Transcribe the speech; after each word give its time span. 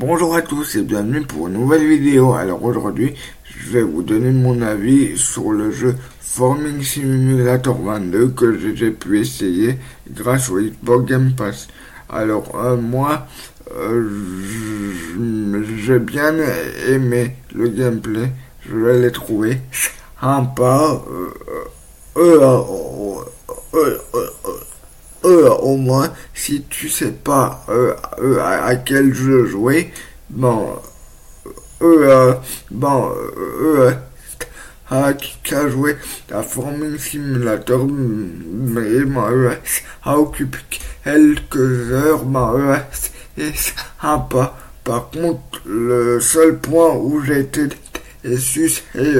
Bonjour 0.00 0.34
à 0.34 0.40
tous 0.40 0.76
et 0.76 0.82
bienvenue 0.82 1.20
pour 1.20 1.48
une 1.48 1.52
nouvelle 1.52 1.86
vidéo. 1.86 2.32
Alors 2.32 2.64
aujourd'hui, 2.64 3.14
je 3.44 3.68
vais 3.68 3.82
vous 3.82 4.02
donner 4.02 4.30
mon 4.30 4.62
avis 4.62 5.18
sur 5.18 5.52
le 5.52 5.70
jeu 5.70 5.94
Forming 6.20 6.82
Simulator 6.82 7.78
22 7.78 8.28
que 8.30 8.74
j'ai 8.74 8.92
pu 8.92 9.20
essayer 9.20 9.78
grâce 10.10 10.48
au 10.48 10.58
Xbox 10.58 11.04
Game 11.04 11.32
Pass. 11.36 11.68
Alors 12.08 12.50
euh, 12.54 12.78
moi, 12.78 13.26
euh, 13.76 14.08
j'ai 15.76 15.98
bien 15.98 16.34
aimé 16.88 17.36
le 17.54 17.68
gameplay, 17.68 18.32
je 18.66 18.76
l'ai 18.76 19.12
trouvé 19.12 19.58
sympa. 20.18 21.02
Euh, 22.16 22.48
euh, 25.40 25.54
au 25.56 25.76
moins, 25.76 26.12
si 26.34 26.62
tu 26.68 26.88
sais 26.88 27.12
pas 27.12 27.64
euh, 27.68 27.94
euh, 28.20 28.40
à, 28.42 28.76
quel 28.76 29.14
jeu 29.14 29.46
jouer, 29.46 29.92
bon, 30.28 30.76
euh, 31.82 32.34
bon, 32.70 33.10
euh, 33.38 33.92
à 34.90 35.12
qu'à 35.14 35.68
jouer 35.68 35.96
la 36.28 36.42
Formule 36.42 36.98
Simulator, 36.98 37.86
mais 37.86 39.00
bon, 39.00 39.50
ça 40.04 40.18
occupe 40.18 40.56
quelques 41.04 41.92
heures, 41.92 42.24
bon, 42.24 42.76
c'est 43.36 43.54
sympa. 44.00 44.56
Par 44.84 45.10
contre, 45.10 45.60
le 45.66 46.20
seul 46.20 46.58
point 46.58 46.94
où 46.94 47.22
été 47.24 47.68
déçu, 48.24 48.70
c'est 48.70 49.14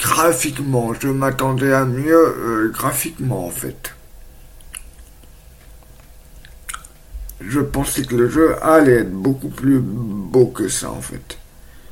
graphiquement. 0.00 0.92
Je 0.98 1.08
m'attendais 1.08 1.72
à 1.72 1.84
mieux 1.84 2.70
graphiquement, 2.72 3.46
en 3.46 3.50
fait. 3.50 3.92
Je 7.40 7.60
pensais 7.60 8.02
que 8.02 8.16
le 8.16 8.28
jeu 8.28 8.56
allait 8.62 9.00
être 9.00 9.12
beaucoup 9.12 9.48
plus 9.48 9.78
beau 9.80 10.46
que 10.46 10.68
ça 10.68 10.90
en 10.90 11.00
fait. 11.00 11.38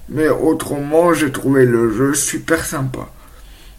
Mais 0.08 0.28
autrement, 0.28 1.12
j'ai 1.14 1.32
trouvé 1.32 1.64
le 1.66 1.92
jeu 1.92 2.14
super 2.14 2.64
sympa. 2.64 3.08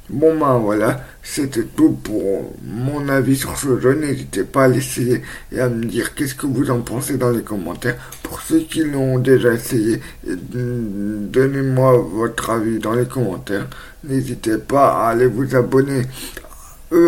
Bon 0.10 0.40
ben 0.40 0.58
voilà, 0.58 1.04
c'était 1.22 1.66
tout 1.66 1.92
pour 1.92 2.56
mon 2.64 3.10
avis 3.10 3.36
sur 3.36 3.58
ce 3.58 3.78
jeu. 3.80 3.94
N'hésitez 3.94 4.46
pas 4.46 4.64
à 4.64 4.68
l'essayer 4.70 5.22
et 5.52 5.60
à 5.60 5.68
me 5.68 5.84
dire 5.84 6.16
qu'est-ce 6.16 6.36
que 6.36 6.46
vous 6.46 6.72
en 6.72 6.80
pensez 6.80 7.18
dans 7.18 7.32
les 7.32 7.42
commentaires. 7.42 7.98
Pour 8.24 8.42
ceux 8.42 8.62
qui 8.62 8.86
l'ont 8.86 9.20
déjà 9.20 9.54
essayé, 9.54 10.02
donnez-moi 10.24 11.98
votre 12.14 12.52
avis 12.52 12.80
dans 12.80 12.94
les 12.94 13.06
commentaires. 13.06 13.68
N'hésitez 14.06 14.58
pas 14.58 15.02
à 15.02 15.10
aller 15.10 15.28
vous 15.28 15.54
abonner 15.56 16.04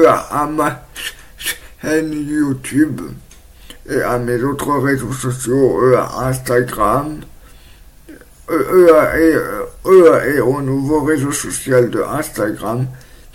à 0.06 0.50
ma 0.52 0.86
chaîne 1.81 2.12
YouTube 2.12 3.00
et 3.90 4.02
à 4.02 4.20
mes 4.20 4.42
autres 4.44 4.78
réseaux 4.78 5.14
sociaux, 5.14 5.80
eux 5.82 5.98
à 5.98 6.28
Instagram, 6.28 7.20
eux, 8.50 8.90
et, 9.18 9.36
eux 9.90 10.36
et 10.36 10.40
au 10.40 10.62
nouveau 10.62 11.02
réseau 11.04 11.31
social 11.31 11.90
de 11.90 12.02
Instagram, 12.02 12.88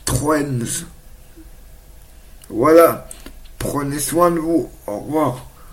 Trends. 0.05 0.85
Voilà, 2.51 3.09
prenez 3.59 3.99
soin 3.99 4.31
de 4.31 4.39
vous, 4.39 4.71
au 4.87 4.99
revoir. 5.01 5.47